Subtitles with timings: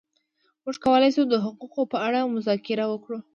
[0.63, 3.17] موږ کولای شو د حقوقو په اړه مذاکره وکړو.